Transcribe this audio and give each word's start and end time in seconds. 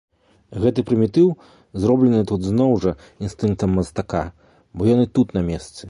Гэты 0.61 0.83
прымітыў 0.91 1.27
зроблены 1.83 2.21
тут 2.33 2.41
зноў 2.53 2.71
жа 2.87 2.91
інстынктам 3.29 3.69
мастака, 3.81 4.27
бо 4.75 4.81
ён 4.97 5.09
і 5.09 5.13
тут 5.21 5.27
на 5.41 5.47
месцы. 5.53 5.79